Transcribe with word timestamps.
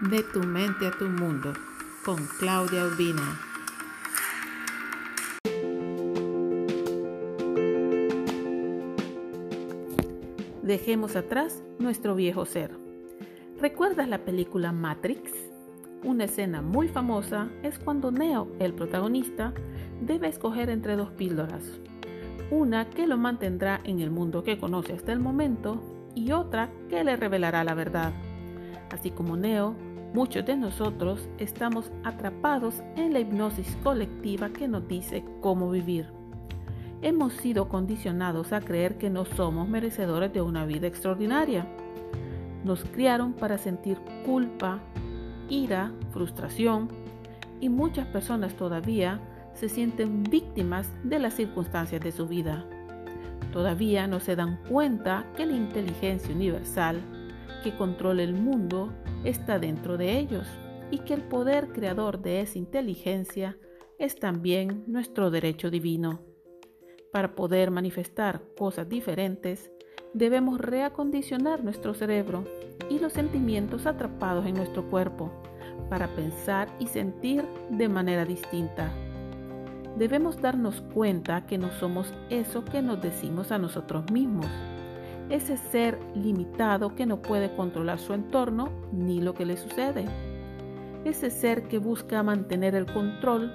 De 0.00 0.22
tu 0.22 0.44
mente 0.44 0.86
a 0.86 0.92
tu 0.92 1.06
mundo 1.06 1.52
con 2.04 2.24
Claudia 2.38 2.84
Urbina. 2.84 3.36
Dejemos 10.62 11.16
atrás 11.16 11.64
nuestro 11.80 12.14
viejo 12.14 12.46
ser. 12.46 12.70
¿Recuerdas 13.60 14.08
la 14.08 14.18
película 14.18 14.70
Matrix? 14.70 15.32
Una 16.04 16.26
escena 16.26 16.62
muy 16.62 16.86
famosa 16.86 17.48
es 17.64 17.80
cuando 17.80 18.12
Neo, 18.12 18.46
el 18.60 18.74
protagonista, 18.74 19.52
debe 20.00 20.28
escoger 20.28 20.70
entre 20.70 20.94
dos 20.94 21.10
píldoras. 21.10 21.64
Una 22.52 22.88
que 22.88 23.08
lo 23.08 23.18
mantendrá 23.18 23.80
en 23.82 23.98
el 23.98 24.12
mundo 24.12 24.44
que 24.44 24.58
conoce 24.58 24.92
hasta 24.92 25.12
el 25.12 25.18
momento 25.18 25.82
y 26.14 26.30
otra 26.30 26.70
que 26.88 27.02
le 27.02 27.16
revelará 27.16 27.64
la 27.64 27.74
verdad. 27.74 28.12
Así 28.90 29.10
como 29.10 29.36
Neo, 29.36 29.74
Muchos 30.14 30.46
de 30.46 30.56
nosotros 30.56 31.28
estamos 31.38 31.92
atrapados 32.02 32.82
en 32.96 33.12
la 33.12 33.20
hipnosis 33.20 33.76
colectiva 33.82 34.48
que 34.48 34.66
nos 34.66 34.88
dice 34.88 35.22
cómo 35.40 35.70
vivir. 35.70 36.06
Hemos 37.02 37.34
sido 37.34 37.68
condicionados 37.68 38.52
a 38.54 38.60
creer 38.60 38.96
que 38.96 39.10
no 39.10 39.26
somos 39.26 39.68
merecedores 39.68 40.32
de 40.32 40.40
una 40.40 40.64
vida 40.64 40.86
extraordinaria. 40.86 41.66
Nos 42.64 42.84
criaron 42.84 43.34
para 43.34 43.58
sentir 43.58 43.98
culpa, 44.24 44.80
ira, 45.50 45.92
frustración 46.10 46.88
y 47.60 47.68
muchas 47.68 48.06
personas 48.06 48.54
todavía 48.54 49.20
se 49.52 49.68
sienten 49.68 50.22
víctimas 50.24 50.90
de 51.04 51.18
las 51.18 51.34
circunstancias 51.34 52.00
de 52.00 52.12
su 52.12 52.26
vida. 52.26 52.64
Todavía 53.52 54.06
no 54.06 54.20
se 54.20 54.36
dan 54.36 54.58
cuenta 54.68 55.26
que 55.36 55.44
la 55.44 55.54
inteligencia 55.54 56.34
universal 56.34 57.00
que 57.62 57.76
controla 57.76 58.22
el 58.22 58.34
mundo 58.34 58.90
está 59.24 59.58
dentro 59.58 59.96
de 59.96 60.18
ellos 60.18 60.46
y 60.90 60.98
que 61.00 61.14
el 61.14 61.22
poder 61.22 61.68
creador 61.68 62.20
de 62.20 62.40
esa 62.40 62.58
inteligencia 62.58 63.56
es 63.98 64.16
también 64.16 64.84
nuestro 64.86 65.30
derecho 65.30 65.70
divino. 65.70 66.20
Para 67.12 67.34
poder 67.34 67.70
manifestar 67.70 68.42
cosas 68.56 68.88
diferentes, 68.88 69.70
debemos 70.14 70.60
reacondicionar 70.60 71.64
nuestro 71.64 71.94
cerebro 71.94 72.44
y 72.90 72.98
los 72.98 73.12
sentimientos 73.12 73.86
atrapados 73.86 74.46
en 74.46 74.54
nuestro 74.54 74.88
cuerpo 74.88 75.32
para 75.90 76.08
pensar 76.14 76.68
y 76.78 76.86
sentir 76.86 77.44
de 77.70 77.88
manera 77.88 78.24
distinta. 78.24 78.92
Debemos 79.96 80.40
darnos 80.40 80.80
cuenta 80.94 81.44
que 81.46 81.58
no 81.58 81.70
somos 81.72 82.12
eso 82.30 82.64
que 82.64 82.82
nos 82.82 83.02
decimos 83.02 83.50
a 83.50 83.58
nosotros 83.58 84.10
mismos 84.12 84.46
ese 85.30 85.56
ser 85.56 85.98
limitado 86.14 86.94
que 86.94 87.06
no 87.06 87.20
puede 87.20 87.54
controlar 87.54 87.98
su 87.98 88.14
entorno 88.14 88.70
ni 88.92 89.20
lo 89.20 89.34
que 89.34 89.44
le 89.44 89.56
sucede. 89.56 90.06
Ese 91.04 91.30
ser 91.30 91.68
que 91.68 91.78
busca 91.78 92.22
mantener 92.22 92.74
el 92.74 92.86
control 92.86 93.52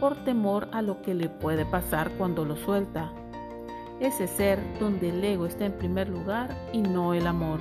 por 0.00 0.16
temor 0.24 0.68
a 0.72 0.82
lo 0.82 1.00
que 1.02 1.14
le 1.14 1.28
puede 1.28 1.64
pasar 1.64 2.10
cuando 2.18 2.44
lo 2.44 2.56
suelta. 2.56 3.12
Ese 3.98 4.26
ser 4.26 4.60
donde 4.78 5.08
el 5.08 5.24
ego 5.24 5.46
está 5.46 5.64
en 5.64 5.72
primer 5.72 6.08
lugar 6.08 6.54
y 6.72 6.82
no 6.82 7.14
el 7.14 7.26
amor. 7.26 7.60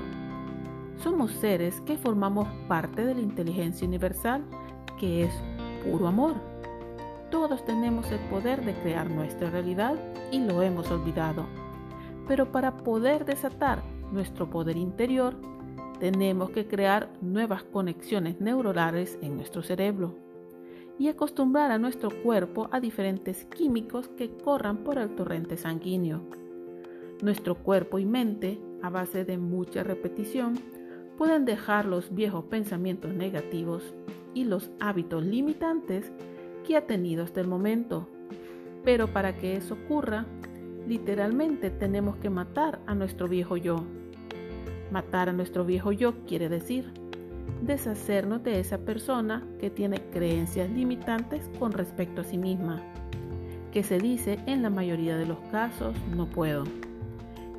Somos 0.98 1.32
seres 1.32 1.80
que 1.82 1.98
formamos 1.98 2.48
parte 2.68 3.06
de 3.06 3.16
la 3.16 3.22
inteligencia 3.22 3.88
universal 3.88 4.44
que 5.00 5.24
es 5.24 5.34
puro 5.84 6.08
amor. 6.08 6.36
Todos 7.32 7.64
tenemos 7.66 8.12
el 8.12 8.20
poder 8.30 8.64
de 8.66 8.74
crear 8.76 9.10
nuestra 9.10 9.50
realidad 9.50 9.96
y 10.32 10.40
lo 10.40 10.62
hemos 10.62 10.90
olvidado. 10.92 11.46
Pero 12.28 12.52
para 12.52 12.78
poder 12.78 13.26
desatar 13.26 13.84
nuestro 14.12 14.50
poder 14.50 14.78
interior, 14.78 15.36
tenemos 16.00 16.50
que 16.50 16.68
crear 16.68 17.10
nuevas 17.22 17.64
conexiones 17.64 18.42
neuronales 18.42 19.18
en 19.22 19.38
nuestro 19.38 19.64
cerebro 19.64 20.16
y 20.98 21.08
acostumbrar 21.10 21.72
a 21.72 21.78
nuestro 21.78 22.10
cuerpo 22.24 22.70
a 22.72 22.80
diferentes 22.80 23.46
químicos 23.46 24.08
que 24.10 24.32
corran 24.32 24.78
por 24.78 24.98
el 24.98 25.16
torrente 25.16 25.58
sanguíneo. 25.58 26.22
Nuestro 27.22 27.56
cuerpo 27.56 28.00
y 28.00 28.06
mente, 28.06 28.60
a 28.82 28.90
base 28.90 29.26
de 29.26 29.38
mucha 29.38 29.84
repetición, 29.84 30.56
pueden 31.18 31.46
dejar 31.46 31.86
los 31.86 32.14
viejos 32.14 32.46
pensamientos 32.46 33.14
negativos 33.14 33.94
y 34.34 34.44
los 34.44 34.70
hábitos 34.80 35.24
limitantes 35.24 36.12
que 36.68 36.76
ha 36.76 36.86
tenido 36.86 37.24
hasta 37.24 37.42
el 37.42 37.48
momento. 37.48 38.08
Pero 38.84 39.08
para 39.08 39.38
que 39.38 39.56
eso 39.56 39.76
ocurra, 39.76 40.26
Literalmente 40.88 41.72
tenemos 41.72 42.18
que 42.18 42.30
matar 42.30 42.80
a 42.86 42.94
nuestro 42.94 43.28
viejo 43.28 43.58
yo. 43.58 43.84
Matar 44.92 45.30
a 45.30 45.34
nuestro 45.34 45.66
viejo 45.66 45.92
yo 45.92 46.14
quiere 46.26 46.48
decir 46.48 47.06
deshacernos 47.62 48.44
de 48.44 48.60
esa 48.60 48.78
persona 48.78 49.44
que 49.60 49.70
tiene 49.70 50.02
creencias 50.12 50.70
limitantes 50.70 51.50
con 51.60 51.72
respecto 51.72 52.22
a 52.22 52.24
sí 52.24 52.38
misma, 52.38 52.82
que 53.72 53.84
se 53.84 53.98
dice 53.98 54.40
en 54.46 54.62
la 54.62 54.70
mayoría 54.70 55.18
de 55.18 55.26
los 55.26 55.40
casos 55.52 55.96
no 56.16 56.28
puedo. 56.28 56.64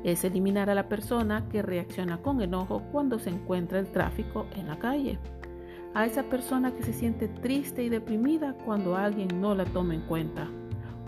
Es 0.03 0.23
eliminar 0.23 0.69
a 0.69 0.75
la 0.75 0.87
persona 0.87 1.49
que 1.49 1.61
reacciona 1.61 2.21
con 2.21 2.41
enojo 2.41 2.83
cuando 2.91 3.19
se 3.19 3.29
encuentra 3.29 3.79
el 3.79 3.87
tráfico 3.87 4.45
en 4.55 4.67
la 4.67 4.79
calle, 4.79 5.19
a 5.93 6.05
esa 6.05 6.23
persona 6.23 6.73
que 6.73 6.83
se 6.83 6.93
siente 6.93 7.27
triste 7.27 7.83
y 7.83 7.89
deprimida 7.89 8.53
cuando 8.65 8.95
alguien 8.95 9.41
no 9.41 9.55
la 9.55 9.65
toma 9.65 9.95
en 9.95 10.01
cuenta 10.01 10.47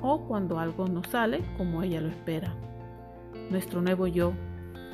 o 0.02 0.28
cuando 0.28 0.60
algo 0.60 0.88
no 0.88 1.04
sale 1.04 1.44
como 1.58 1.84
ella 1.84 2.02
lo 2.02 2.10
espera. 2.10 2.56
Nuestro 3.50 3.82
nuevo 3.82 4.08
yo, 4.08 4.34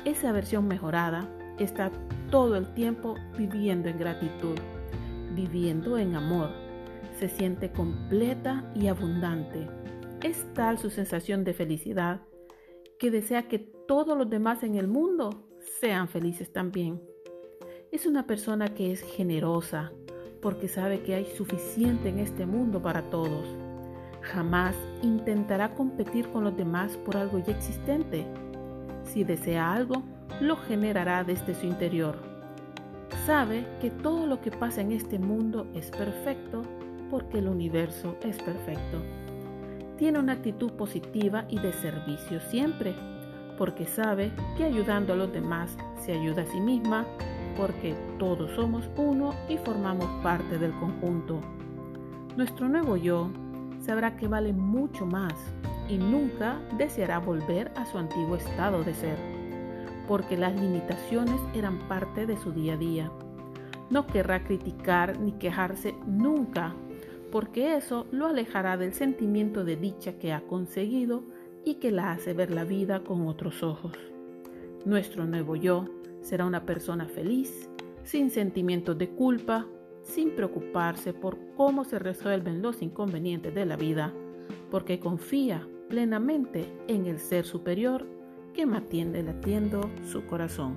esa 0.04 0.32
versión 0.32 0.66
mejorada, 0.66 1.28
está 1.58 1.90
todo 2.30 2.56
el 2.56 2.72
tiempo 2.74 3.16
viviendo 3.36 3.88
en 3.88 3.98
gratitud, 3.98 4.56
viviendo 5.34 5.98
en 5.98 6.14
amor. 6.14 6.50
Se 7.18 7.28
siente 7.28 7.70
completa 7.70 8.70
y 8.74 8.88
abundante. 8.88 9.68
Es 10.22 10.46
tal 10.54 10.78
su 10.78 10.90
sensación 10.90 11.44
de 11.44 11.54
felicidad 11.54 12.20
que 12.98 13.10
desea 13.10 13.48
que 13.48 13.58
todos 13.58 14.16
los 14.16 14.28
demás 14.28 14.62
en 14.62 14.76
el 14.76 14.88
mundo 14.88 15.48
sean 15.80 16.08
felices 16.08 16.52
también. 16.52 17.02
Es 17.92 18.06
una 18.06 18.26
persona 18.26 18.74
que 18.74 18.92
es 18.92 19.02
generosa 19.02 19.92
porque 20.40 20.68
sabe 20.68 21.00
que 21.00 21.14
hay 21.14 21.26
suficiente 21.26 22.08
en 22.08 22.18
este 22.18 22.46
mundo 22.46 22.82
para 22.82 23.02
todos 23.10 23.65
Jamás 24.32 24.74
intentará 25.02 25.74
competir 25.74 26.28
con 26.28 26.44
los 26.44 26.56
demás 26.56 26.96
por 26.96 27.16
algo 27.16 27.38
ya 27.38 27.52
existente. 27.52 28.26
Si 29.04 29.22
desea 29.24 29.72
algo, 29.72 30.02
lo 30.40 30.56
generará 30.56 31.22
desde 31.22 31.54
su 31.54 31.66
interior. 31.66 32.16
Sabe 33.24 33.64
que 33.80 33.90
todo 33.90 34.26
lo 34.26 34.40
que 34.40 34.50
pasa 34.50 34.80
en 34.80 34.92
este 34.92 35.18
mundo 35.18 35.66
es 35.74 35.90
perfecto 35.90 36.62
porque 37.10 37.38
el 37.38 37.48
universo 37.48 38.16
es 38.22 38.36
perfecto. 38.42 39.00
Tiene 39.96 40.18
una 40.18 40.32
actitud 40.32 40.72
positiva 40.72 41.44
y 41.48 41.58
de 41.60 41.72
servicio 41.72 42.40
siempre, 42.50 42.94
porque 43.56 43.86
sabe 43.86 44.32
que 44.56 44.64
ayudando 44.64 45.12
a 45.12 45.16
los 45.16 45.32
demás 45.32 45.76
se 46.04 46.12
ayuda 46.12 46.42
a 46.42 46.46
sí 46.46 46.60
misma, 46.60 47.06
porque 47.56 47.94
todos 48.18 48.50
somos 48.50 48.88
uno 48.96 49.34
y 49.48 49.56
formamos 49.56 50.06
parte 50.22 50.58
del 50.58 50.72
conjunto. 50.72 51.40
Nuestro 52.36 52.68
nuevo 52.68 52.96
yo 52.96 53.30
sabrá 53.86 54.16
que 54.16 54.26
vale 54.26 54.52
mucho 54.52 55.06
más 55.06 55.32
y 55.88 55.96
nunca 55.96 56.60
deseará 56.76 57.20
volver 57.20 57.70
a 57.76 57.86
su 57.86 57.98
antiguo 57.98 58.34
estado 58.34 58.82
de 58.82 58.92
ser, 58.94 59.16
porque 60.08 60.36
las 60.36 60.60
limitaciones 60.60 61.40
eran 61.54 61.78
parte 61.88 62.26
de 62.26 62.36
su 62.36 62.50
día 62.50 62.74
a 62.74 62.76
día. 62.76 63.12
No 63.88 64.08
querrá 64.08 64.42
criticar 64.42 65.20
ni 65.20 65.32
quejarse 65.32 65.94
nunca, 66.04 66.74
porque 67.30 67.76
eso 67.76 68.06
lo 68.10 68.26
alejará 68.26 68.76
del 68.76 68.92
sentimiento 68.92 69.64
de 69.64 69.76
dicha 69.76 70.18
que 70.18 70.32
ha 70.32 70.40
conseguido 70.40 71.22
y 71.64 71.74
que 71.74 71.92
la 71.92 72.10
hace 72.10 72.32
ver 72.32 72.50
la 72.50 72.64
vida 72.64 73.04
con 73.04 73.28
otros 73.28 73.62
ojos. 73.62 73.92
Nuestro 74.84 75.26
nuevo 75.26 75.54
yo 75.54 75.86
será 76.22 76.44
una 76.44 76.66
persona 76.66 77.06
feliz, 77.06 77.70
sin 78.02 78.30
sentimientos 78.30 78.98
de 78.98 79.10
culpa, 79.10 79.66
sin 80.06 80.30
preocuparse 80.30 81.12
por 81.12 81.36
cómo 81.56 81.84
se 81.84 81.98
resuelven 81.98 82.62
los 82.62 82.80
inconvenientes 82.80 83.54
de 83.54 83.66
la 83.66 83.76
vida, 83.76 84.12
porque 84.70 85.00
confía 85.00 85.66
plenamente 85.88 86.66
en 86.88 87.06
el 87.06 87.18
ser 87.18 87.44
superior 87.44 88.06
que 88.54 88.66
mantiene 88.66 89.22
latiendo 89.22 89.90
su 90.10 90.24
corazón. 90.26 90.76